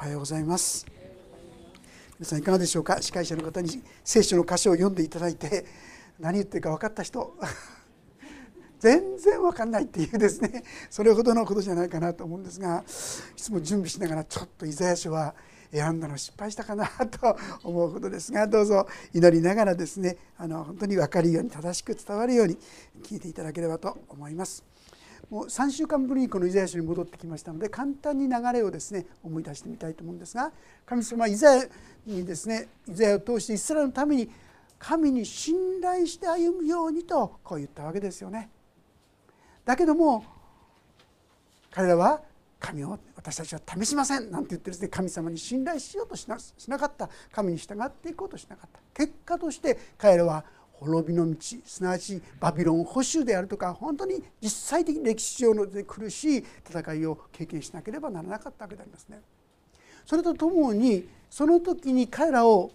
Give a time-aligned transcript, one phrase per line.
[0.00, 0.86] おはようございます。
[2.18, 3.02] 皆さんいかがでしょうか？
[3.02, 5.66] 司会者の方に聖書の箇所を読んでいただいて
[6.18, 7.36] 何言ってるか分かった人？
[8.80, 10.64] 全然分かんないっていうですね。
[10.88, 12.82] それほどのことじゃないかなと思うんですが
[13.36, 15.34] いつも準備しながらちょっとイザヤ書は
[15.70, 16.86] 選んだの失敗したかな
[17.20, 22.56] と思うことですがどうぞ祈りながらですねあの本当に分かるように正しく伝わるように
[23.02, 24.64] 聞いていただければと思います。
[25.30, 30.52] もう3週間ぶりにこのイザヤ書に戻ってきましたので簡単に流れをですね思い出してみたいと思うんですが
[30.84, 31.64] 神様はイザヤ
[32.04, 34.28] にですねイザヤを通してイスラエルのために
[34.78, 38.48] 神に信頼して歩むようにとこう言ったわけですよね。
[39.64, 40.24] だけども
[41.70, 42.22] 彼らは
[42.58, 50.44] 神を私たちは試しませんなんて言ってですね神様に信頼しようとしなかった神に従っていこうとしなかった結果として彼らは
[50.80, 59.20] 滅びの道すなわちバビロン保守であるとか本当に実際的に歴史上の苦しい戦いを経験しなければならなかったわけでありますね。
[60.06, 62.72] それとともにその時に彼らを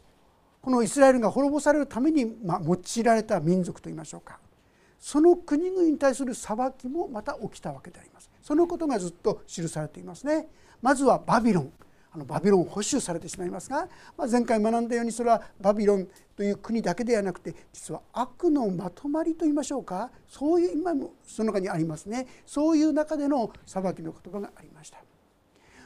[0.61, 4.39] このイスラエルが滅ぼされるために、ま用いられた民族といいましょうか。
[4.99, 8.31] その国々に対する裁きもまた起きたわけであります。
[8.41, 10.47] そのことがずっと記されていますね。
[10.81, 11.71] まずはバビロン。
[12.15, 20.09] あのバビロン保守されてしまいますが、まあ、前回学んだようにそれはバビロンという国だけではなくて実は悪のまとまりといいましょうか。
[20.27, 22.25] そういう今もその中にありますね。
[22.45, 24.99] そういう中での裁きの言葉がありました。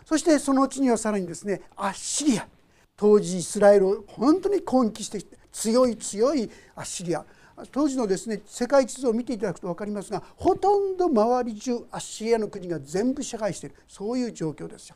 [0.05, 2.47] そしてそのうちにはさらにですねアッシリア。
[2.95, 7.25] 当時イスラエルを本当に攻撃してきて強い強いアッシリア。
[7.72, 13.75] 当時のですね世界地図を見ていただくと分かりますがほとんど周り中アッシリアの国が全部支配している。
[13.88, 14.95] そういう状況ですよ。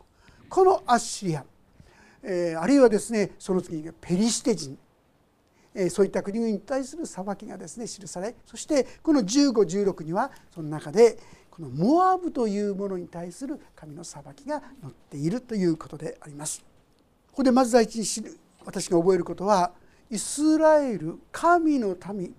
[0.53, 1.43] このアッシリア、
[2.21, 4.77] えー、あるいはですねその次にペリシテ人、
[5.73, 11.17] えー、そういった国々に対する裁きがですね記されそしてこの1516にはその中で
[11.49, 16.63] このモアブというものに対する神の裁きが載っているということであります。
[17.31, 19.71] ここでまず第一に知る私が覚えることは
[20.11, 22.35] イスラエル神の民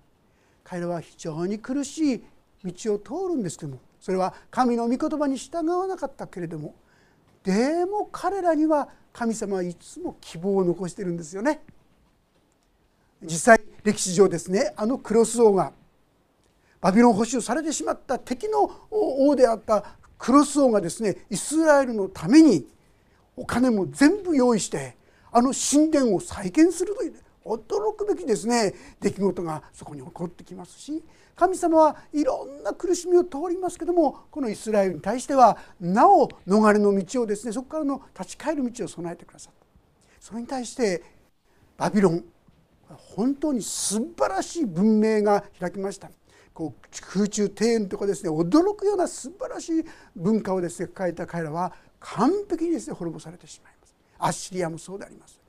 [0.63, 2.23] 彼らは非常に苦しい
[2.63, 6.75] 道を通るんですけどもそれは神の御言葉に従わなかったけれども
[7.45, 11.61] でも彼らには神様はいつも希望を残してるんですよね。
[13.21, 15.71] 実際歴史上ですねあのクロス王が
[16.81, 19.83] バビロン保守されてしまった敵の王であった
[20.17, 22.67] クロス王がですねイスラエルのために
[23.35, 24.97] お金も全部用意して
[25.31, 28.73] あの神殿を再建するという驚くべきですね。
[28.99, 31.03] 出来事がそこに起こってきますし
[31.35, 39.65] 神様はいろんな苦しみを通りますけどもこのイスラエルに対してはなお逃れの道をですねそこからの立ち返る道を備えてくださった。
[40.19, 41.03] それに対して
[41.77, 42.23] バビロン
[42.89, 46.09] 本当に素晴らしい文明が開きました。
[46.53, 49.85] こう空中庭園とかですね驚くような素晴らしい
[50.15, 53.95] 文化をですね抱えた彼らは完璧にですね滅ぼされてしまいます。
[54.17, 55.41] アッシリアもそうであります、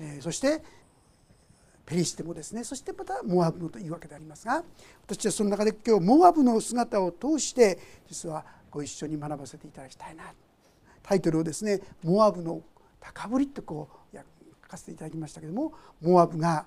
[0.00, 0.62] えー、そして
[1.86, 4.62] ペリシテもですねそしてまたモアブもというわけでありますが
[5.06, 10.24] 私はその中で今日モアブの姿を通して実はご一緒に学ばせていただきたいな。
[11.02, 12.60] タイトルをですね「モアブの
[12.98, 14.16] 高ぶり」ってこう
[14.64, 16.66] 書かせていただきましたけどもモアブが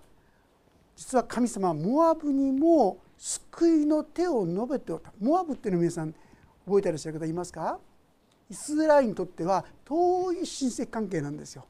[0.95, 5.11] 実は神様はモアブにも救いの手を述べておった。
[5.19, 6.15] モアブっていうのを皆さん
[6.65, 7.77] 覚えてらっしゃる方いますか？
[8.49, 11.65] イスラエルにとっては遠い親戚関係なんですよ。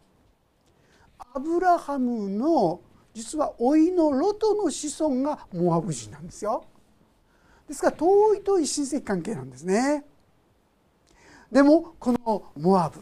[1.34, 2.82] アブラハムの
[3.14, 6.66] 実は老いのロトの子孫がモアブ人なんですよ。
[7.68, 10.06] ですから遠い遠い親戚関係なんですね。
[11.52, 13.02] でもこのモアブ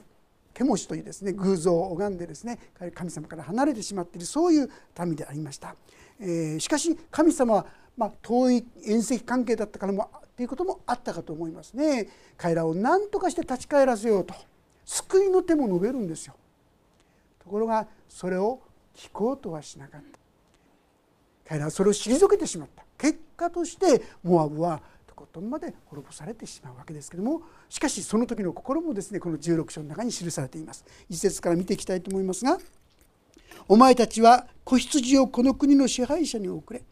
[0.54, 2.58] ケモシというですね偶像を拝んでですね
[2.96, 4.70] 神様から離れてしまっているそういう
[5.00, 5.76] 民でありました。
[6.20, 12.08] えー、しかし神様は、まあ、遠い遠戚関係だったからもということもあったかと思いますね。
[12.38, 14.34] 彼らを何とかして立ち返らせようと
[14.86, 16.36] 救いの手も述べるんですよ。
[17.40, 18.60] ところがそれを
[18.98, 20.20] 聞こうとはしなかった。
[21.48, 22.84] 彼らはそれを退けてしまった。
[22.98, 30.84] 結果としてモアブはとことんまで滅ぼされてしまうわけですけどもしかしその時の心もですねこの16章の中に記されています。
[31.10, 32.58] 一節から見ていきたいと思いますが
[33.70, 36.84] 「お前たちは子羊をこの国の支配者に送れ」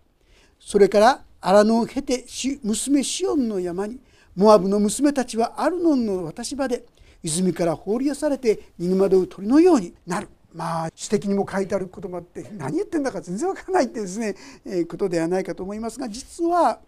[0.59, 2.25] それから荒野を経て
[2.63, 3.99] 娘シオンの山に
[4.35, 6.85] モアブの娘たちはアルノンの渡し場で
[7.23, 10.27] 泉から放り出されて逃げ惑う鳥のようになる。
[10.55, 14.35] まあ詩的にも書いてある言葉って何言ってんだか全然わからないってですね、
[14.65, 16.79] えー、ことではないかと思いますが実は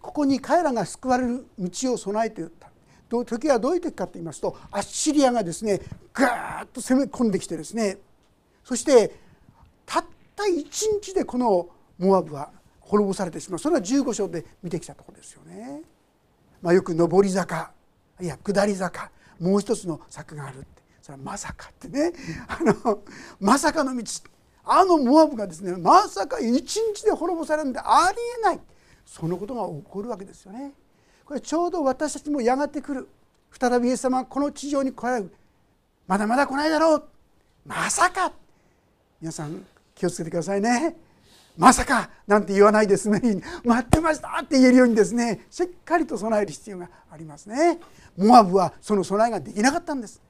[0.00, 2.70] ここに彼らが救われる道を備えていった
[3.08, 5.80] 時はどういう時かと言いますとアッシリアがですね
[6.12, 7.98] ガーッと攻め込んできてですね
[8.64, 9.14] そして
[9.86, 10.64] たった1
[11.00, 11.68] 日でこの
[11.98, 12.50] モアブは
[12.80, 13.58] 滅ぼされてしまう。
[13.58, 15.82] それは15章で見てきたところですよね。
[16.62, 17.72] まあ、よく上り坂
[18.20, 20.66] いや下り坂もう一つの坂がある。
[21.04, 22.14] それはまさかってね。
[22.48, 23.02] あの
[23.38, 24.02] まさかの道。
[24.64, 28.60] あのモアブがですねまさか一日で滅ぼされるんでありえない。
[29.04, 30.72] そのことが起こるわけですよね。
[31.26, 33.06] これちょうど私たちもやがて来る。
[33.52, 35.34] 再びイエス様はこの地上に来られる。
[36.06, 37.04] まだまだ来ないだろう。
[37.66, 38.32] まさか。
[39.20, 39.62] 皆さん
[39.94, 40.96] 気をつけてくださいね。
[41.58, 43.20] まさかなんて言わないですね。
[43.62, 47.78] 待ってましたって言えるようにですねしっかりと備える必要がありますね。
[48.16, 50.22] モアブはその備えができなかったんです。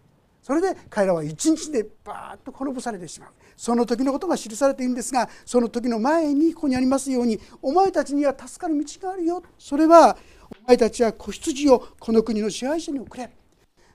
[0.45, 3.31] それで彼らは一日でバーッと滅ぼされてしまう。
[3.57, 9.43] その時のことが記されているんですがその時の前にここにありますようにお前たちには助かる道があるよ。
[9.59, 10.19] それは
[10.67, 13.31] お前たちは子羊をこの国の支配者に送れ。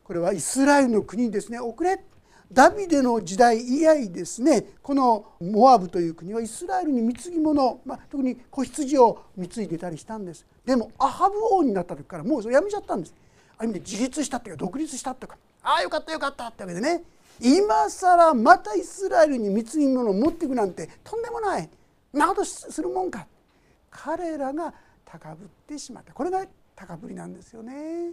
[0.04, 1.60] これはイスラエルの国にですね。
[1.60, 2.04] 送れ。
[2.52, 4.66] ダビデの時代以来ですね。
[4.82, 10.48] このモアブという国はイスラエルに貢ぎ物、まあ、特に子羊を貢いでたりしたんです。
[10.66, 13.14] でもアハブ王になった時からもうやめちゃったんです。
[13.60, 17.04] ある意味で自立したっていうか独立したとかああよかったよかったってわけでね。
[17.42, 21.70] 今更またイスラエルに貢ぎ物を持っていくなんてとんでもない。
[22.14, 23.28] なことするもんか。
[23.92, 24.74] 彼らが
[25.06, 26.14] 高ぶってしまった。
[26.14, 26.46] これが
[26.76, 28.12] 高ぶりなんですよね。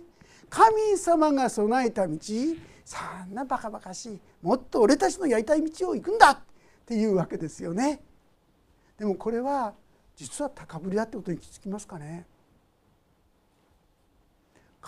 [0.51, 2.17] 神様が備えた道
[2.85, 2.99] そ
[3.31, 4.21] んなバカバカしい。
[4.43, 6.31] もっと俺たちのやりたい道を行くんだ。
[6.31, 6.39] っ
[6.85, 8.01] ていうわけですよね。
[8.99, 9.75] でもこれは
[10.17, 12.27] 実は高ぶりだってことに気づきますかね。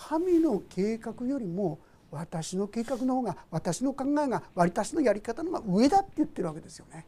[0.01, 1.81] 神の計画よりも
[2.13, 7.05] 私の計画の方が私の考えが私のやり方の方が上だって言ってるわけですよね。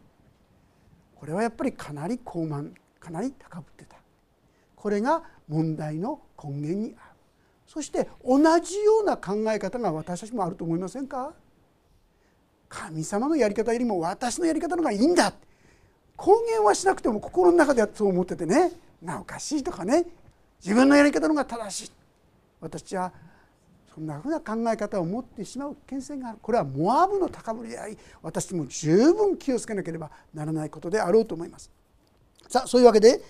[1.15, 3.97] これはやっぱりかなり高慢かなり高ぶってた。
[4.75, 7.17] これが問題の根源にある。
[7.67, 11.33] そして同じような考え方が私たちもあると思いませんか？
[12.69, 15.33] 神様のやり方よりも私のやり方の方がいいんだ。
[16.17, 18.73] 公言はしなくても心の中ではそう思っててね。
[19.01, 20.05] なおかしいとかね。
[20.63, 21.93] 自分のやり方の方が正しい。
[22.61, 23.13] 私は
[23.95, 26.39] そんなふうな考え方を持ってしまう危険性がある。
[26.41, 31.71] これはモアブの高ぶりであり私も十分気をつけなければならないことであろうと思います。
[32.49, 33.21] さあそういうわけで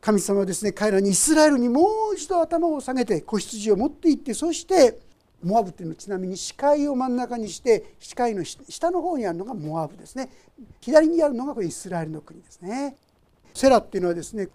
[0.00, 5.00] 神様はですね彼らにイスラエルにもう一度頭を下げて子羊を持って行ってそして
[5.42, 10.30] モアブっていうのはちなみに視界を真ん中にして視界の下の方にあるのがモアブですね。
[10.80, 12.96] 左にあるのがこれイスラエルの国ですね。
[13.52, 14.48] セラっていうのはですね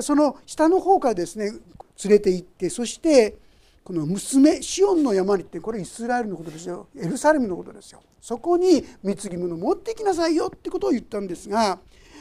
[0.00, 1.52] その下の方からですね
[2.02, 3.36] 連れて行ってそして
[3.84, 6.88] この娘シオンの山にってこれイスラエルのことですよ。
[6.98, 8.00] エルサレムのことですよ。
[8.20, 11.78] そこに貢ぎ物持ってきなさいよってことを言ったんですが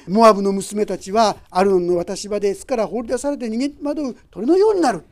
[0.07, 5.05] モアブの娘たちはアルノンの渡し場で巣から放り出されて逃げ惑う鳥のようになる、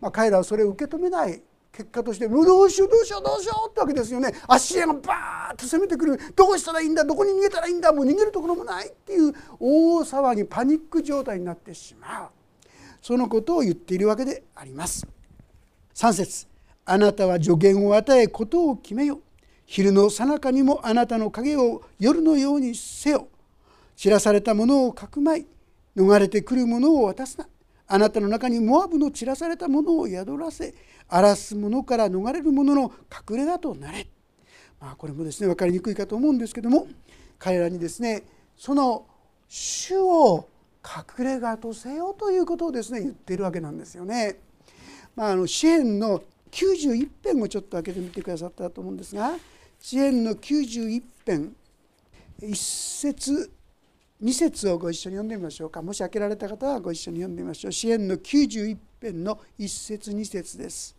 [0.00, 1.42] まあ、彼らはそれを受け止めない。
[1.70, 4.32] 結果としてどうしようどうしようどうしようってわけですよね。
[4.48, 6.18] 足シがバーッと攻めてくる。
[6.34, 7.04] どうしたらいいんだ？
[7.04, 7.92] どこに逃げたらいいんだ？
[7.92, 12.28] もう逃げるところもないっていう大騒ぎパニック状態になってしまう。
[13.02, 15.06] そのことを言っているわけであります。
[15.94, 16.46] 3節。
[16.84, 19.20] あなたは助言を与えことを決めよ
[19.66, 23.28] 昼の最中にもあなたの影を夜のようにせよ。
[23.96, 25.46] 散らされたものをかくまい。
[25.96, 27.48] 逃れてくるものを渡すな。
[27.86, 30.74] あなたの中にモアブの散らされたものを宿らせ。
[31.08, 32.92] 荒らす者から逃れる者の
[33.30, 34.06] 隠れ家となれ、
[34.80, 36.86] まあ、これもですね分かりにくいかと思うんですけども
[37.38, 38.24] 彼らにですね
[38.56, 39.06] その
[39.48, 40.48] 主を
[40.84, 44.40] 隠れ家とせよということをですね言っているわけなんですよね。
[45.14, 49.32] まあ、あの支援の91編をちょっと開けてみてくださったと思うんですが
[49.80, 51.54] 支援の91編
[52.40, 53.50] 1節
[54.22, 55.80] 2節をご一緒に読んでみましょうか。
[55.80, 57.72] もし開けられた方はご一緒に読んでみましょう。
[57.72, 60.96] 支援の91編の1節2節です。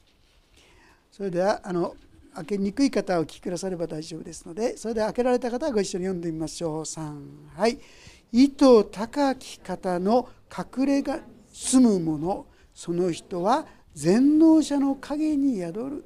[1.11, 1.95] それではあの
[2.35, 6.81] 開けにくい方はお聞きくだされば大丈夫ですのでそれでは開けられた方はご一緒に読んでみましょう。
[6.83, 7.19] 3
[7.55, 7.77] はい。
[8.31, 11.19] 意図高き方の隠れが
[11.51, 16.05] 住む者その人は全能者の陰に宿る。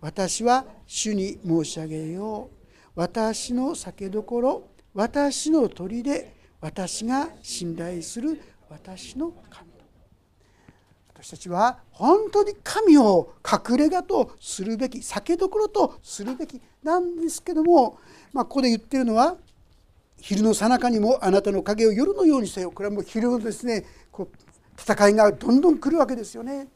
[0.00, 2.70] 私は主に申し上げよう。
[2.94, 4.68] 私の酒どころ。
[4.94, 6.26] 私の砦。
[6.60, 8.40] 私が信頼する。
[8.70, 9.76] 私の神。
[11.12, 15.02] 私たちは本当に神を隠れ家とするべき。
[15.02, 17.98] 酒どころとするべきなんですけども、
[18.32, 19.36] まあ、ここで言ってるのは
[20.20, 22.70] 昼の最中にもあなたの影を夜のようにせよ。
[22.70, 26.68] これはもう昼のですねこう戦いがどんどん来るわけですよね。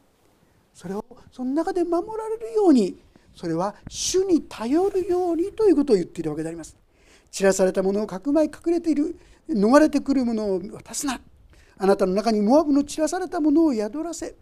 [0.75, 2.97] それをその中で守られるように
[3.35, 6.77] それは主に頼るようにということを言っているわけであります。
[7.31, 9.17] 散らされたものをかくまい隠れている
[9.49, 11.21] 逃れてくるものを渡すな。
[11.79, 14.35] あなたの中にモアブの散らされたものを宿らせ。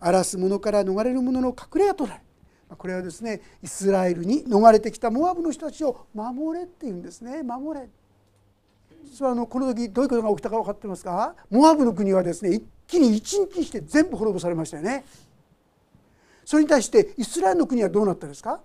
[0.00, 2.20] 荒らす者から逃れる者の隠れ家となる
[2.76, 7.42] これはですねイスラエルに逃れてきたモアブの人たちを守れっていうんですね。
[7.42, 7.88] 守れ。
[9.04, 11.34] 実はあのこの時どういうことが起きたか分かってますか？
[11.50, 15.04] モアブの国はですね一気に一日して全部滅ぼされましたよね。
[16.44, 18.60] それに対してイスラエルの国はどうなったんですか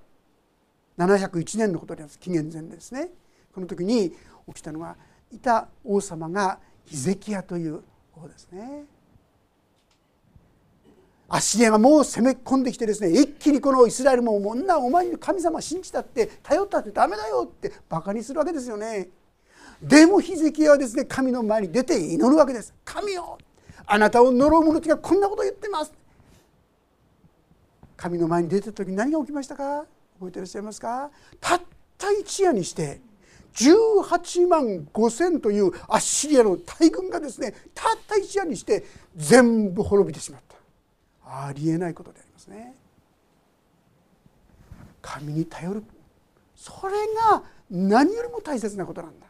[0.98, 2.20] ？701年のことです。
[2.20, 3.10] 紀元前ですね。
[3.54, 4.12] この時に
[4.48, 4.96] 起きたのが
[5.32, 7.82] いた王様がヒゼキヤという
[8.16, 8.86] 王ですね。
[11.32, 19.10] アッシリアがもう攻め込んできてですね一気にこのイスラエルももんなお前に神様信じたって頼ったってダメだよってバカにするわけですよね。
[19.82, 22.74] でもヒゼキヤはですね神の前に出て祈るわけです。
[22.84, 23.38] 神よ
[23.86, 25.94] あなたを呪う者たちがこんなこと言ってます。
[27.96, 29.86] 神の前に出た時何が起きましたか？
[30.20, 31.10] 覚えていらっしゃいますか？
[31.40, 31.62] たっ
[31.98, 33.02] た一夜にして
[33.56, 40.56] 18万5千というアッシリアの大軍がですねたった一夜にして全部滅びてしまった。
[41.48, 42.76] ありえないことでありますね。
[45.02, 45.84] 神に頼る。
[46.56, 46.94] それ
[47.32, 49.28] が何よりも大切なことなんだ。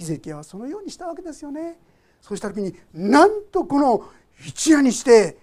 [0.00, 1.78] ヒゼキヤはそのようにしたわけですよね。
[2.22, 4.02] そうした時になんとこの
[4.42, 5.36] 一夜にして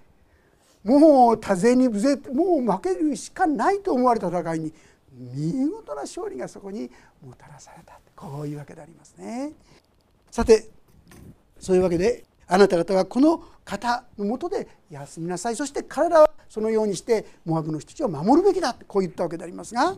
[0.84, 4.74] もう多勢に無勢もう負けるしかないと思われた戦いに
[5.14, 6.90] 見事な勝利がそこに
[7.24, 8.00] もたらされた。
[8.16, 9.54] こういうわけでありますね。
[10.32, 10.70] さて
[11.60, 15.56] そういうわけであなた方はこの方のもとで休みなさい。
[15.56, 18.76] そして彼らはそのようにしてモアブの人たちを守るべきだ。
[18.88, 19.96] こう言ったわけでありますが、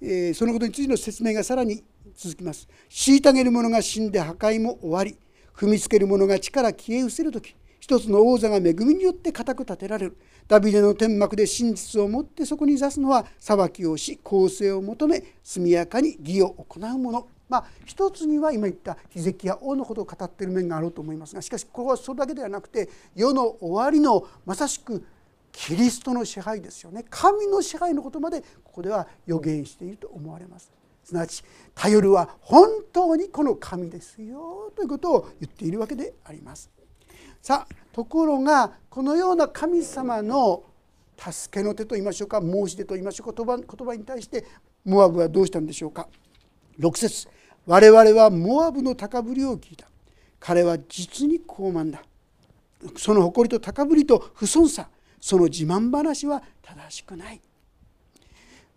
[0.00, 1.84] えー、そのことについての説明がさらに
[2.22, 2.68] 続きます。
[2.90, 5.16] 虐げる者が死んで破壊も終わり
[5.56, 10.18] 踏みつける者が力消え失せる時一つの王座が恵みによって固く立てられる。
[10.46, 17.26] ダビデの天幕で真実をもってそこに座すのは裁きをし公正を求め速やかに義を行う者。
[17.48, 25.02] まあ一つには今言ったヒゼキヤ王のことを語っている面があると思いますがしかしここはそれだけではなくて世の終わりのまさしく
[25.50, 27.06] キリストの支配ですよね。
[27.08, 30.79] 神の支配のことまでここでは予言していると思われます。
[31.10, 31.42] すなわち
[31.74, 36.70] 頼るは本当にこの神ですよということを言っているわけであります。
[37.42, 40.62] さあところがこのような神様の
[41.18, 44.44] 助けの手と言いましょうか申し出と言いましょうか言葉言葉に対して
[44.84, 46.08] モアブはどうしたんでしょうか。
[46.78, 47.28] 6節。
[47.66, 49.86] 我々はモアブの高ぶりを聞いた。
[50.38, 52.02] 彼は実に高慢だ。
[52.96, 54.88] その誇りと高ぶりと不遜さ。
[55.20, 57.42] その自慢話は正しくない、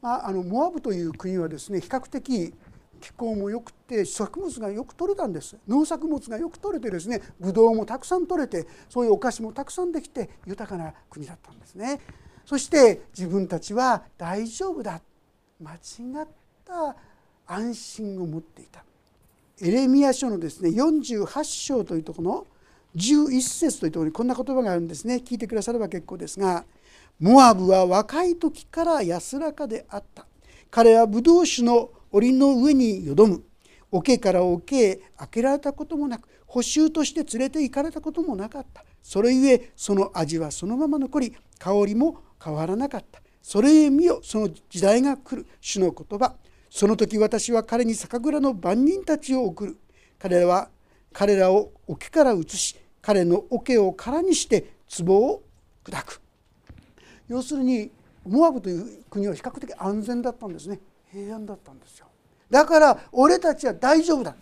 [0.04, 2.54] まあ、あのモアブという国はですね比較的
[3.00, 5.56] 気候も良くて作物がよく取れたんです。
[5.66, 12.02] 農作物がよく取れてですねブドウもたくさん取れてそういうお菓子もたくさんできて豊かな国だったんですね。
[12.46, 15.02] そして自分たちは大丈夫だ。
[15.62, 15.78] 間違
[16.24, 16.28] っ
[16.66, 16.98] た
[17.48, 18.84] 安心を持っていた。
[19.62, 22.46] エレミア書のですね48章というとこの
[22.98, 25.22] 11節というところにこんな言葉があるんですね。
[25.26, 26.66] 聞いてくだされば結構ですが
[27.20, 30.28] 「モアブは若い時から安らかであった」
[30.70, 33.44] 「彼はブドウ酒の檻の上によどむ。
[33.92, 38.84] 桶から桶へ開けられたこともなく補修として連れて行かれたこともなかった。
[39.02, 43.22] それゆえその味はそのまま残り香りも変わらなかった。
[43.42, 45.48] それゆえ見よその時代が来る。
[45.62, 46.36] 主の言葉。
[46.70, 49.78] その時私は彼に酒蔵の番人たちを送る。
[50.18, 50.70] 彼らは
[51.12, 54.74] 彼らを桶から移し彼の桶を空にして
[55.06, 55.44] 壺を
[55.84, 56.23] 砕く。
[57.28, 57.92] 要するに
[58.26, 60.80] モアブという国は比較的安全だったんですね。
[61.12, 62.08] 平安だったんですよ。
[62.50, 64.36] だから俺たちは大丈夫だ。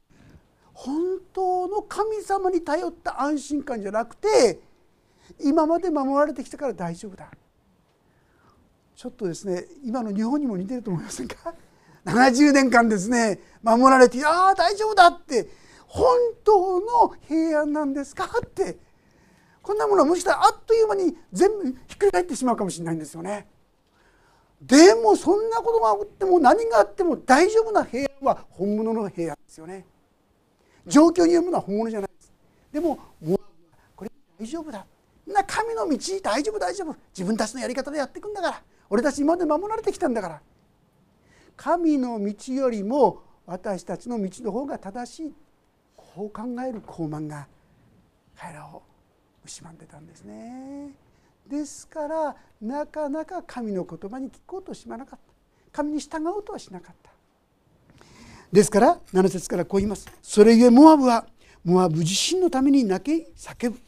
[0.73, 4.59] 本当の神様に頼った安心感じゃなくて
[5.39, 7.29] 今まで守られてきたから大丈夫だ。
[8.95, 11.53] ちょっとですね今の日本にも似てると思いませんか？
[12.05, 15.49] 70年間ですね守られて「ああ大丈夫だ」って
[15.87, 16.05] 本
[16.43, 18.25] 当の平安なんですか？
[18.45, 18.77] って
[19.61, 23.47] こんなものはもしかしたらあっという間に全部ひっくり返ってしまうかもしれないんですよね。
[24.61, 29.85] でもそんなことがあっても何があっても大丈夫な平安は本物の平安ですよね。
[30.85, 32.33] 状況に読むのは本物じゃないです。
[32.71, 33.39] でももう
[33.95, 34.85] これ大丈夫だ。
[35.27, 36.95] な神の道大丈夫大丈夫。
[37.09, 38.63] 自分たちのやり方でやっていくんだから。
[38.89, 40.41] 俺たち今まで守られてきたんだから。
[41.55, 45.33] 神の道よりも私たちの道の方が正しい。
[45.95, 47.47] こう考える高慢が
[48.35, 48.83] 彼らを
[49.45, 50.91] 蝕んでたんですね。
[51.47, 55.33] ですからなかなか神の言葉に聞こうとしまなかった。
[55.71, 57.11] 神に従おうとはしなかった。
[58.51, 60.07] ですから7節からこう言います。
[60.21, 61.25] それゆえモアブは
[61.63, 63.79] モアブ自身のために泣き叫ぶ。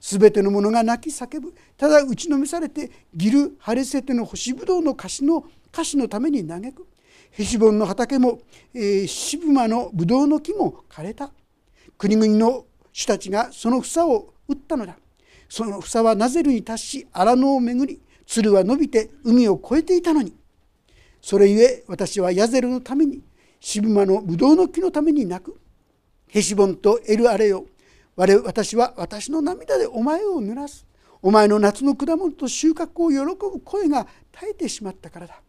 [0.00, 1.54] 全てのものが泣き叫ぶ。
[1.76, 6.86] ただ打ちのめされてギル・ハレセテの干しぶどうの菓子の菓子のために嘆く。
[7.30, 8.40] ヘシボンの畑も、
[8.74, 11.30] えー、シブマのブドウの木も枯れた。
[11.96, 14.96] 国々の主たちがその房を打ったのだ。
[15.48, 20.34] その房はナゼルに達し荒野を巡り鶴は伸びて海を越えていたのに。
[21.20, 23.22] それゆえ私はヤゼルのために
[23.60, 25.58] シブマのブドウの木のために泣く。
[26.28, 27.66] ヘシボンとエルアレよ。
[28.16, 30.86] 我私は私の涙でお前を濡らす。
[31.22, 35.40] お前の夏の果物と収穫を喜ぶ声が絶えてしまったからだ。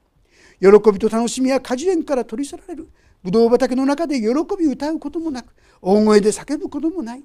[0.60, 2.90] 喜びと楽しみは果樹園から取り去られる。
[3.24, 4.28] ブドウ畑の中で喜
[4.60, 7.24] び歌うこともなく大声で叫ぶこともない。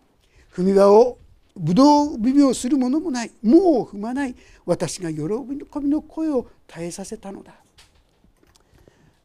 [0.54, 1.18] 踏み場を
[1.56, 4.34] ぶどう耳をするものもないもう踏まない
[4.66, 7.54] 私が喜びの声を絶えさせたのだ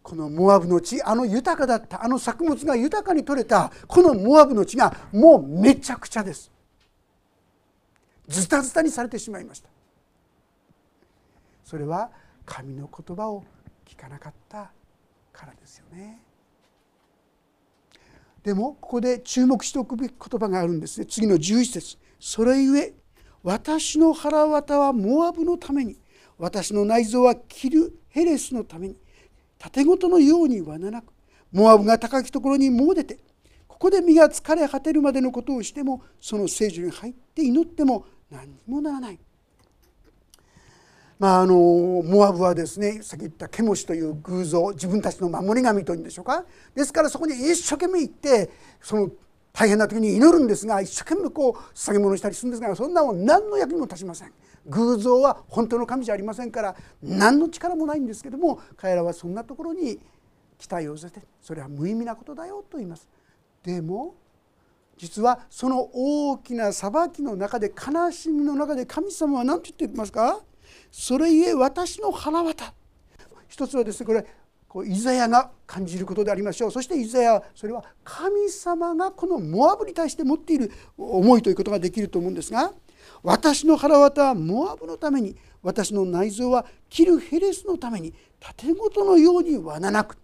[0.01, 6.51] このモアブの地あの豊かだったあの作物が豊かに取れたこのモアブの地がもうめちゃくちゃです
[8.27, 9.69] ズタズタにされてしまいました
[11.65, 12.09] それは
[12.45, 13.43] 神の言葉を
[13.87, 14.71] 聞かなかった
[15.31, 16.19] からですよね
[18.43, 22.93] でもここで注目しておくべき言葉があるんですね次の11節それゆえ
[23.41, 25.97] 私の腹渡はモアブのために
[26.37, 28.95] 私の内臓はキルヘレスのために
[29.57, 31.11] 盾ごとのように罠なく
[31.51, 33.17] モアブが高きところにもう出て
[33.67, 39.19] ここで身が疲れ果てるまでのことをしてもその聖女に入って祈っても何にもならない。
[41.17, 48.49] まあ、あのモアブはですねさっき言ったケモシという偶像自分たちの守り神というんでしょうかですからそこに一生懸命行って
[48.79, 49.11] その
[49.53, 54.31] 大変な時に祈るんですが一生懸命こう捧げ物したりするんですがそんなもん何の役にも立ちません。
[54.67, 59.99] 偶像は本当の神じゃありませんから何の力もないんですけども彼らはそんなところに
[60.59, 63.09] 期待を寄せてそれは無意味なことだよと言います。
[63.63, 64.15] でも
[64.97, 70.39] 実はその大きな裁きの中で悲しみの中で神様は何て言ってますか？
[70.91, 72.73] それゆえ私の腹渡。
[73.47, 74.25] 一つはですねこれ
[74.71, 76.71] こうイザヤが感じることでありましょう。
[76.71, 82.71] そしてイザヤそれは神様がこのモアブに対して持っている思いということができると思うんですが
[83.21, 90.17] 私の腹渡はモアブのために私の内臓はキルヘレスのために盾ごとのように罠なく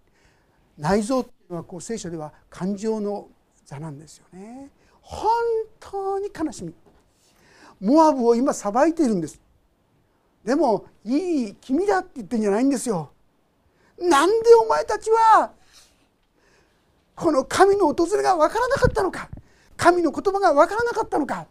[0.77, 3.27] 内臓っていうのはこう聖書では感情の
[3.65, 4.69] 座なんですよね。
[5.01, 5.29] 本
[5.77, 6.73] 当に悲しみ。
[7.81, 9.41] モアブを今裁いているんです。
[10.45, 13.11] でもいい君だって言ってんじゃないんですよ。
[13.99, 15.51] なんでお前たちは
[17.15, 19.29] この神の訪れが分からなかったのか？
[19.75, 21.47] 神の言葉が分からなかったのか？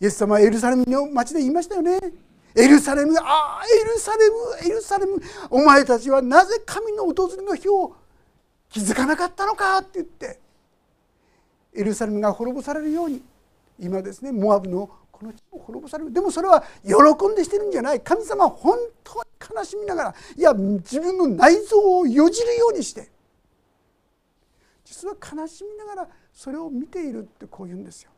[0.00, 1.98] イエス様はエルサレムの町で言いましたよね。
[2.56, 7.94] エルサレムああエルサレムエルサレムお前たちはなぜ神の訪れの日を
[8.70, 9.78] 気づかなかったのか？
[9.78, 10.38] って言って
[11.74, 13.22] エルサレムが滅ぼされるように
[13.78, 16.12] 今ですねモアブのこの地を滅ぼされる。
[16.12, 18.00] でもそれは喜んでしてるんじゃない。
[18.00, 23.08] 神様は本当に悲しみながらいや自分の内臓をよじるようにして。
[24.84, 28.10] 実は悲しみながらそれを見ているってこう言うんですよ。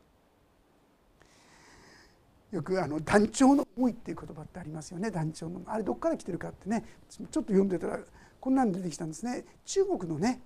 [2.52, 5.10] よくあの団長の思いっていう言葉ってありますよね。
[5.10, 5.60] 団長の。
[5.66, 6.84] あれどっから来てるかってね。
[7.10, 7.98] ちょっと読んでたら
[8.40, 9.44] こんなん出てきたんですね。
[9.66, 10.40] 中国のね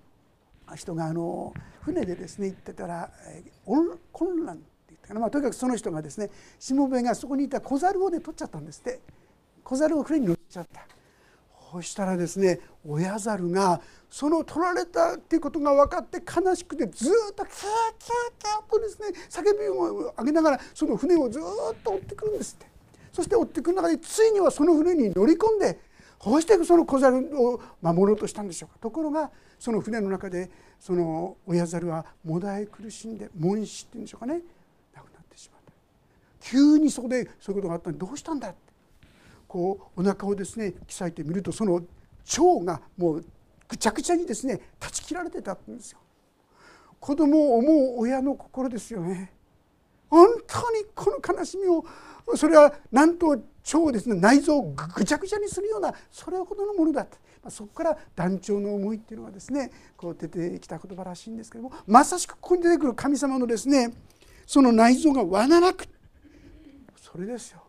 [0.75, 3.09] 人があの船でですね行ってたら
[4.11, 4.59] 混乱。
[5.11, 8.99] かな、まあ、とにかくその人がですねしもべがそこにいた小猿をね取っちゃったんですって。
[9.63, 10.85] 小猿を船に乗っちゃった。
[11.71, 17.67] そしたらですね親猿がその取られたっていうことが分かって悲しくてずっとキャーキャー
[18.39, 21.41] キャーとですね叫びを上げながらその船をずっ
[21.83, 22.69] と追ってくるんですって。
[23.13, 25.79] そして追ってくる中でついにはその船に乗り込んで
[26.17, 28.79] こうしてその小猿を守ろうとしたんでしょうか。
[28.79, 34.41] ところがその船の中でその親猿はもだえ苦しんで悶死っていうんでしょうかね。
[36.41, 38.57] 急にそこでそういうことがあったのにどうしたんだって
[39.47, 41.83] こうお腹をですねきいてみるとその腸
[42.65, 43.25] がもう
[43.67, 45.99] ぐちゃぐちゃにですね断ち切られてたんですよ。
[46.99, 49.33] 子供を思う親の心ですよね。
[50.09, 51.85] 本当にこの悲しみを
[52.35, 63.93] それはなんと腸をですね内臓をぐちゃぐちゃにするようなそれほどのものだったまそこから団長の思いっていうのがですねこう出てきた言葉らしいんですけどもまさしくここに出てくる神様のですね
[64.45, 65.87] その内臓が罠なく
[67.11, 67.61] それですよ。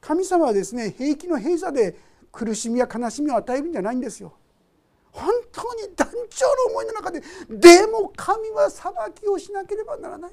[0.00, 1.96] 神様はですね平気の閉鎖で
[2.30, 4.32] 苦しみや悲しみを与えるんじゃないんですよ。
[5.12, 10.32] 本当に団長の思いの中ででも神は裁きをしなければならない。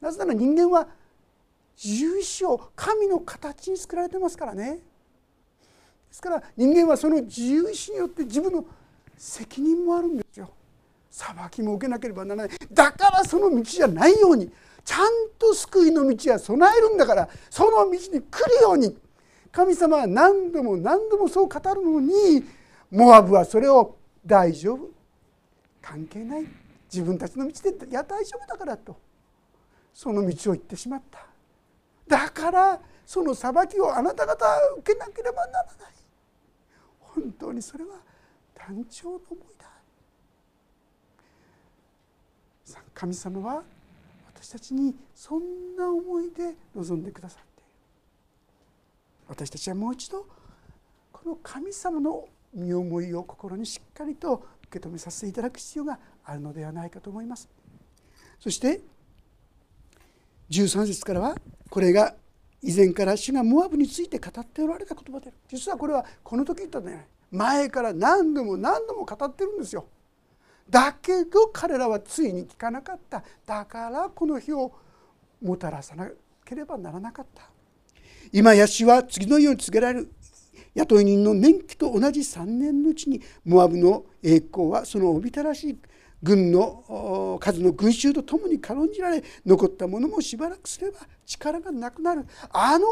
[0.00, 0.88] なぜなら人間は
[1.80, 4.74] 自由意志を神の形に作られてますからね。
[4.74, 4.80] で
[6.10, 8.64] すから人間はその自由意志によって自分の
[9.16, 10.50] 責任もあるんですよ。
[11.10, 12.58] 裁きも受けなければならない。
[12.72, 14.50] だからその道じゃないように
[14.88, 18.22] ちゃんと救いの道は備えるんだからその道に来る
[18.62, 18.96] ように。
[19.52, 22.42] 神様は何度も何度もそう語るのに
[22.90, 24.88] モアブはそれを大丈夫。
[25.82, 26.46] 関係ない。
[26.90, 28.98] 自分たちの道でいや大丈夫だからと。
[29.92, 31.26] その道を行ってしまった。
[32.08, 35.92] だからその裁きをあなた方は受けなければならない。
[37.00, 37.96] 本当にそれは
[38.54, 39.66] 単調の思いだ。
[42.94, 43.62] 神様は
[44.40, 47.70] 私たちにそんな思いで臨んでくださっている。
[49.28, 50.26] 私たちはもう一度
[51.12, 57.48] この神様の身思いを心にしっかりと受け止めさせていただく必要があるのではないかと思います。
[58.38, 58.80] そして
[60.50, 61.36] 13節からは
[61.68, 62.14] これが
[62.62, 65.36] 以前から主がモアブについて語っておられた言葉である。
[65.48, 67.06] 実はこれはこの時言ったんじゃない。
[67.32, 69.84] 前から何度も何度も語ってるんですよ。
[70.70, 73.22] だけど彼らはついに聞かなかった。
[73.46, 74.72] だからこの日を
[75.42, 76.10] もたらさな
[76.44, 77.42] ければならなかった。
[78.32, 80.12] 今や主は次のように告げられる。
[80.74, 85.78] 雇い人の年季と同じ3年のうちにモアブの栄光はそのおびたらしい
[86.22, 92.26] 軍の数の群衆とともに軽んじられ残った者もしばらくすれば力がなくなる。
[92.50, 92.86] あの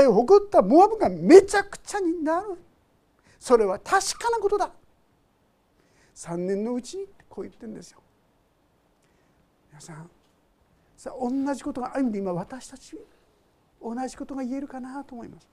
[0.00, 2.58] 栄を誇ったモアブがめちゃくちゃになる。
[3.40, 4.70] それは確かなことだ。
[6.16, 8.00] 3年のうちにこう言ってるんですよ。
[9.70, 10.10] 皆さん
[10.96, 12.96] さあ同じことがある意味で今私たち
[13.82, 15.46] 同じことが言えるかなと思います。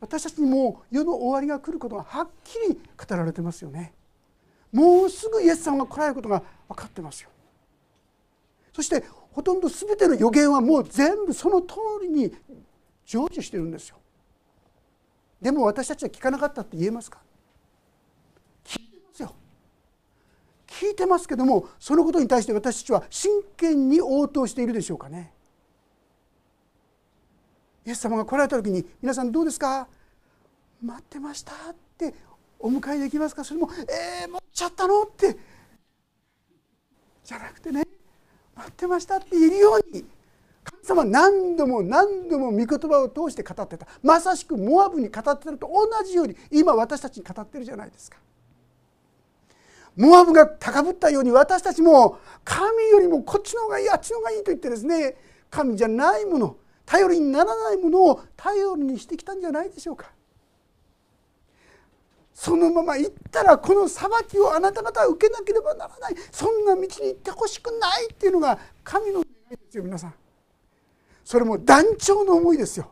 [0.00, 3.92] 私たちにも世の終わりが来ることがはっきり語られてますよね。
[4.72, 7.30] もうすぐイエス様が来られることが分かってますよ。
[8.72, 12.34] そしてほとんど全ての予言はもう全部その通りに
[13.04, 13.96] 成就してるんですよ。
[15.40, 17.18] でも私たちは聞かなかったって言えますか
[18.64, 19.34] 聞いてますよ
[20.80, 25.30] 聞いてますけどもそのことに対して私たちは真剣に応答しているでしょうかね。
[27.84, 29.86] イエス様が来られた時に皆さんどうですか？
[30.82, 32.14] 待ってましたって
[32.58, 33.44] お迎えできますか？
[33.44, 33.68] それも
[34.22, 35.36] 「えー、待っちゃったの?」って。
[37.24, 37.86] じゃなくてね
[38.56, 40.06] 待ってましたって言えるように。
[40.64, 43.86] 神様何度も何度も御言葉を通して語ってた。
[44.02, 48.16] まさしくモアブに語ってたのと同じように今私たちに語ってるじゃないですか。
[49.96, 55.16] モアブが高ぶったように私たちも神よりもこっちの方がいいあっちの方がいいと言ってですね
[55.50, 60.10] 神じゃないもの頼りにならないものを頼りにしてきたんじゃないでしょうか。
[62.34, 66.14] そのまま行ったらこの裁きをあなた方は受けなければならない。
[66.32, 70.14] そんな道に行ってほしくないっていうのが神の願いですよ皆さん。
[71.22, 72.90] それも団長の思いですよ。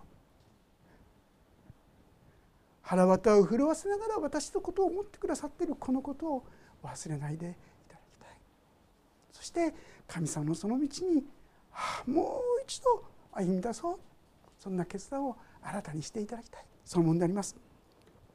[2.82, 6.44] 腹渡を震わせながら私のことを思ってくださっているこのことを
[6.88, 7.55] 忘れないでい
[7.88, 8.29] ただきたい。
[9.33, 9.74] そして
[10.07, 11.24] 神様のその道に、
[11.70, 13.98] はあ、もう一度歩み出そう。
[14.59, 16.64] そんな決断を新たにしていただきたい。
[16.85, 17.57] そのものであります。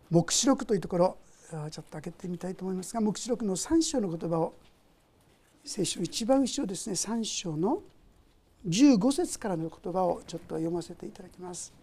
[0.09, 1.17] 黙示録というところ
[1.49, 4.53] ちょっと開けてみたいと思いますが黙示録の3章の言葉を
[5.63, 7.81] 聖書の一番後ろですね3章の
[8.67, 11.73] 15節からの言葉をちょっと読ませていただきます。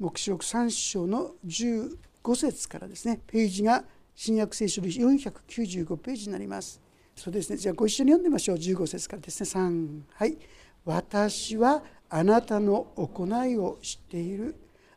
[0.00, 1.96] 黙示録3章の15
[2.34, 6.80] 節からですねページが新約聖書で495ページになります。
[7.16, 7.56] そうですね。
[7.56, 8.56] じゃあご一緒に読んでみましょう。
[8.56, 9.48] 15節からですね。
[9.48, 10.38] 3はい
[10.84, 14.56] 「私はあなたの行いを知っている」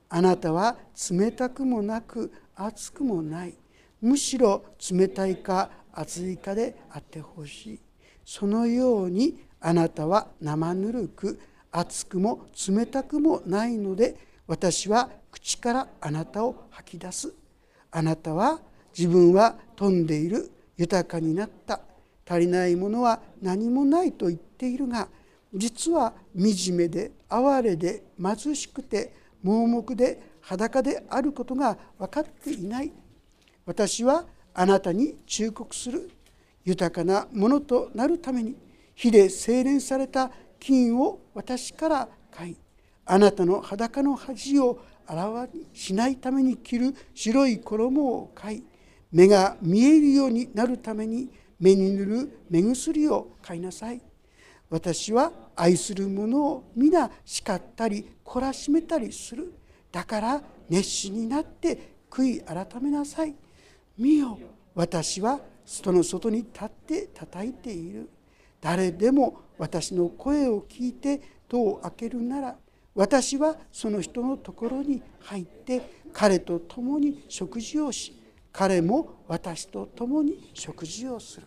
[0.09, 0.77] あなたは
[1.11, 3.55] 冷たくもなく熱くもない。
[4.01, 7.79] むしろ冷たいか熱いかであってほしい。
[8.23, 11.39] そのようにあなたは生ぬるく
[11.71, 17.33] 熱くも冷たくもないので私は口からあなたを吐き出す。
[17.91, 18.61] あなたは
[18.97, 21.81] 自分は飛んでいる豊かになった。
[22.29, 25.07] 足りないものは何もないと言っているが
[25.53, 32.91] 実は惨めで哀れで貧しくて盲目で裸であることが分かっていない。
[33.65, 36.09] 私はあなたに忠告する。
[36.65, 38.55] 豊かなものとなるために
[38.93, 42.57] 火で精錬された金を私から買い。
[43.05, 48.63] あなたの裸の恥をあらわにしないために着る白い衣を買い。
[49.11, 54.01] 目が見えるようになるために目に塗る目薬を買いなさい。
[54.69, 59.53] 私は愛する者を皆叱ったり懲らしめたりする。
[59.91, 63.33] だから熱心になって悔い改めなさい。
[63.97, 64.37] 見よ
[64.75, 68.09] 私は外の外に立って叩いている。
[68.61, 72.55] 誰でも私の声を聞いて戸を開けるなら
[72.95, 78.13] 私はその人のところに入って彼と共に食事をし
[78.57, 81.45] 彼も私と共に食事をする。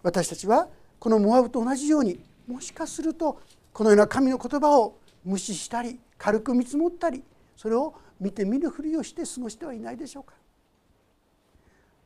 [0.00, 0.68] 私たちは
[1.00, 3.40] このモアブと同じようにもしかすると
[3.72, 7.24] このような神の言葉を無視したり軽く見積もったり
[7.56, 10.34] それを見て見ぬふりをして過ごしてはいないでしょうか。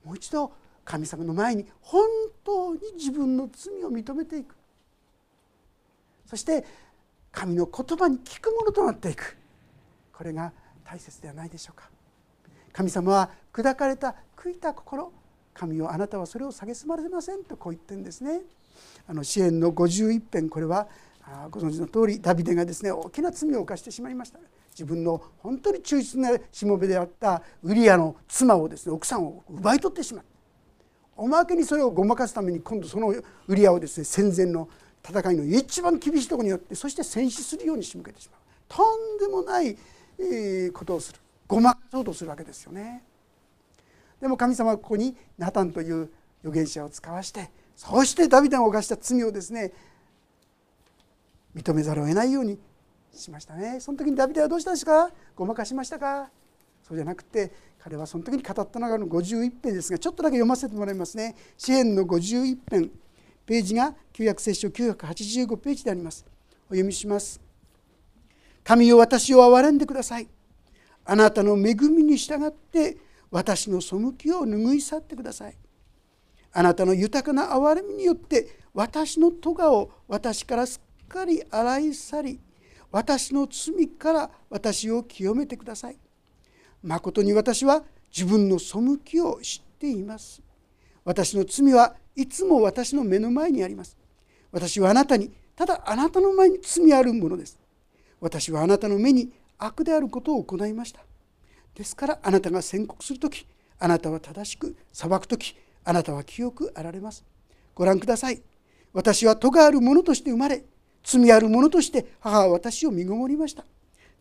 [0.03, 0.55] もう一度
[0.87, 2.09] 神様の前に本
[2.43, 4.57] 当に自分の罪を認めていく。
[6.25, 6.65] そして
[7.31, 9.37] 神の言葉に聞くものとなっていく。
[10.15, 10.51] これが
[10.83, 11.94] 大切ではないでしょうか。
[12.75, 15.13] 神様は砕かれた悔いた心
[15.55, 18.41] 神をあなたはそれを蔑まれませんとこう言ってんですね。
[19.07, 20.89] あの支援の51編これは
[21.51, 24.41] ご存知の通りダビデがですね大きな罪を犯してしまいました。
[24.73, 30.25] 自分の本当に忠実なしもべであったウリアの妻をですね奥さんを奪い取ってしまう
[31.17, 33.15] おまけにそれをごまかすために今度その
[33.47, 34.69] ウリアをですね戦前の
[35.09, 38.41] 戦いの一番厳しいところによってそして戦死するように仕向けてしまう。
[38.67, 39.77] とんでもない
[40.73, 41.21] ことをする。
[41.47, 43.03] ごまかそうとするわけですよね。
[44.21, 46.11] でも神様はここにナタンという
[46.43, 49.73] 預言者を使わしてそしてダビデが犯した罪をですね
[51.55, 52.59] 認めざるを得ないように
[53.13, 53.81] しましたね。
[53.81, 55.11] その時にダビデはどうしたんですか？
[55.37, 56.31] ごまかしましたか？
[56.83, 61.35] そうじゃなくて彼はその時に語ったのがの51編ですがちょっとだけ読ませてもらいますね。
[61.59, 62.91] 支援の51編
[63.47, 66.25] ページが旧約聖書985ページであります。
[66.67, 67.41] お読みします。
[68.63, 70.29] 神よ私を憐れんでください。
[71.05, 72.97] あなたの恵みに従って
[73.31, 75.57] 私の背きを拭い去ってください。
[76.53, 82.41] あなたの豊かな憐れみによって私の咎を私からすっかり洗い去り
[82.93, 85.97] 私の罪から私を清めてください。
[86.83, 87.83] まことに私は
[88.17, 90.41] 自分の背きを知っています。
[91.05, 93.97] 私の罪はいつも私の目の前にあります。
[94.53, 97.59] 私はあなたにただあなたの前に罪あるものです。
[98.21, 101.01] 私はあなたの目に悪であることを行いました。
[101.75, 103.47] ですからあなたが宣告する時
[103.79, 107.25] あなたは正しく裁く時あなたは清くあられます。
[107.75, 108.43] ご覧ください。
[108.93, 110.65] 私は戸がある者として生まれ
[111.03, 113.65] 罪ある者として母は私を身ごもりました。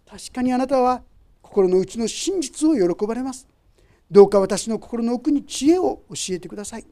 [0.09, 1.03] 確かにあなたは
[1.41, 3.47] 心の内の真実を喜ばれます。
[4.11, 6.85] どうか私の心の奥に知恵を教えてください。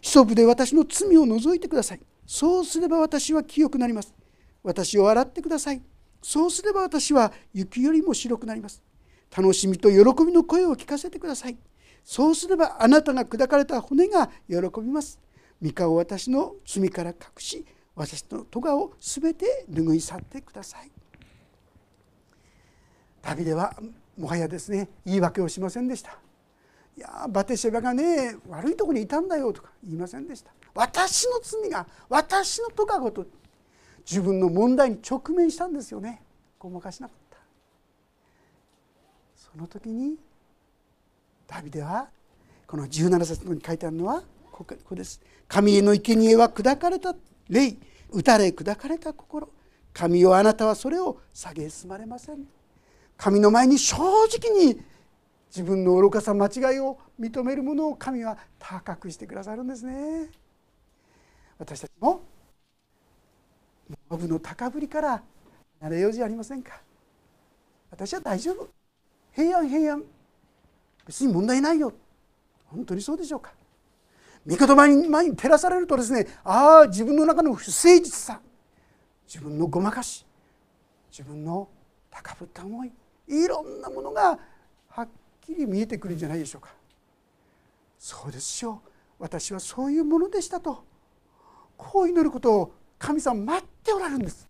[0.00, 2.00] ヒソプで私の罪を除いてください。
[2.26, 4.12] そうすれば私は清くなります。
[4.62, 5.82] 私を洗ってください。
[6.22, 8.82] そうすれば私は雪よりも白くなります。
[9.36, 11.56] 楽しみと喜びの声を聞かせてください。
[12.04, 15.18] そうすればあなたが砕かれた骨が喜びます。
[15.60, 20.90] 三河を私の罪から隠し私の咎を全て拭い去ってください。
[23.20, 23.74] 旅では
[24.16, 26.18] もはやですね言い訳をしませんでした。
[26.96, 30.52] いやバテシェバがね悪いとこにいたんだよとか言いませんでした。
[30.74, 33.26] 私の罪が私の咎ごと
[34.08, 36.22] 自分の問題に直面したんですよね。
[36.58, 37.38] ごまかしなかった。
[39.36, 40.16] その時に
[41.46, 42.08] ダビデは
[42.66, 45.20] この17節のに書いてあるのはここです。
[45.48, 47.14] 神への生贄は砕かれた。
[47.48, 47.76] 霊
[48.10, 49.48] 打たれ砕かれた心。
[49.92, 52.46] 神よあなたはそれを蔑まれません。
[53.16, 54.80] 神の前に正直に
[55.48, 60.30] 自分の愚かさ間違いを認めるものを神は高くしてくださるんですね。
[61.58, 62.22] 私たちも
[64.08, 65.22] モブの高ぶりから
[65.80, 66.80] なれようじゃありませんか。
[67.90, 68.68] 私は大丈夫。
[69.32, 70.04] 平安平安。
[71.06, 71.92] 別に問題ないよ。
[72.66, 73.52] 本当にそうでしょうか。
[74.46, 78.40] 御言葉に前に照らされるとですねああ自分の中の不誠実さ。
[79.26, 80.26] 自分のごまかし。
[81.10, 81.68] 自分の
[82.10, 82.92] 高ぶった思い。
[83.28, 84.38] いろんなものが
[84.88, 85.08] はっ
[85.40, 86.70] きり見えてくるんじゃないでしょうか。
[87.98, 88.82] そうですよ。
[89.18, 90.84] 私はそういうものでしたと。
[91.76, 94.48] こう祈ることを神様待っておられるんです。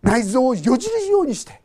[0.00, 1.60] 内臓をよじるようにして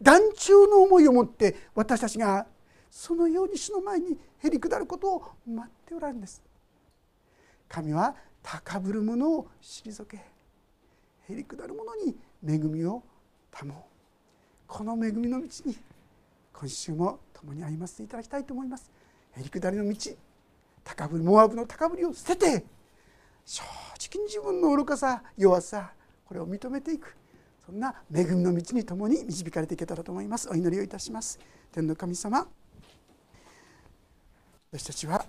[0.00, 2.46] 団中の思いを持って私たちが
[2.90, 6.40] そのように主の前にへり下ることを待っておられるんです。
[7.68, 13.02] 神は高ぶる者を退けへり下る者に恵みを
[13.52, 13.72] 保う。
[14.68, 15.76] この恵みの道に
[16.52, 18.92] 今週も共に歩ませていただきたいと思います。
[19.36, 19.96] へり下りの道
[20.84, 22.64] 高ぶるモアブの高ぶりを捨てて
[24.14, 25.92] 正直に自分の愚かさ弱さ
[26.24, 27.16] これを認めていく。
[27.66, 30.48] そんな恵みの道に共に導かれていけたらと思います。
[30.50, 31.38] お祈りをいたします。
[31.72, 32.46] 天の神様
[34.70, 35.24] 私たちは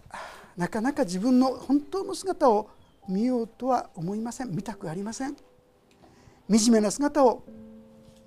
[0.58, 2.70] なかなか自分の本当の姿を
[3.08, 4.52] 見ようとは思いません。
[4.52, 5.36] 見たくありません。
[6.50, 7.44] 惨めな姿を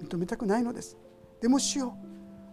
[0.03, 0.97] 認めたくないのです。
[1.40, 1.97] でも主よ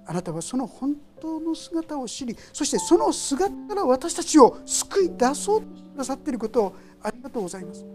[0.06, 7.86] あなたはその本当の姿を知りそしてその姿から私たちを救い出そうとくださっていることをありがとうございます。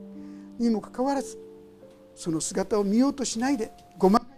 [0.58, 1.38] にもかかわらず
[2.14, 4.30] その姿を見ようとしないでごまかし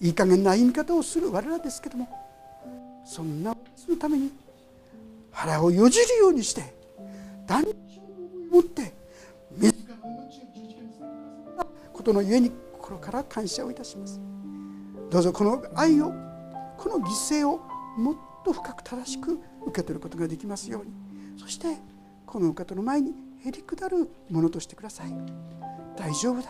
[0.00, 2.08] ていい加減な歩み方をする我らですけども
[3.04, 4.32] そんな私のために
[5.30, 6.74] 腹をよじるようにして
[7.46, 7.74] 断腸を
[8.50, 8.92] 持って
[9.56, 10.92] 自らの命を十字架に
[11.56, 14.20] さことのゆえに心から感謝をいたします。
[15.10, 16.12] どうぞこの愛を
[16.76, 17.06] この犠
[17.40, 17.60] 牲を
[17.96, 20.92] もっと深く正しく受け取ることができますように。
[21.38, 21.78] そして
[22.26, 23.14] このお方の前に
[23.44, 25.12] へりくだるものとしてください。
[25.96, 26.48] 大丈夫だ。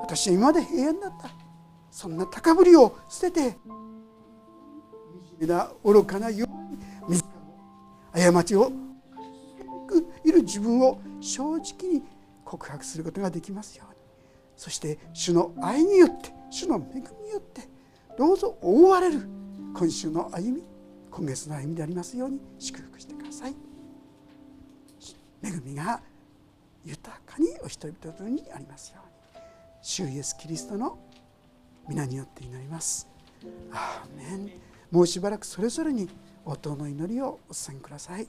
[0.00, 1.30] 私は今まで平安だった。
[1.90, 3.58] そんな高ぶりを捨てて惨
[5.40, 6.48] めな愚かな弱
[8.12, 8.70] 過ちを
[10.24, 12.02] いる自分を正直に
[12.44, 13.96] 告白することができますように。
[14.56, 17.62] そして主の愛によって主の恵みによって
[18.16, 19.28] どうぞ覆われる
[19.74, 20.62] 今週の歩み
[21.10, 23.65] 今月の歩みでありますように祝福してください。
[25.46, 26.00] 恵みが
[26.84, 29.42] 豊かにお人々にありますように。
[29.82, 30.98] 主イエスキリストの
[31.88, 33.08] 皆によって祈ります。
[33.72, 34.50] アーメン。
[34.90, 36.08] もうしばらくそれぞれに
[36.44, 38.28] 応答の祈りをお伝えください。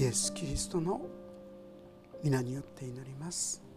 [0.00, 0.98] イエス・キリストの
[2.24, 3.69] 皆によって祈ります。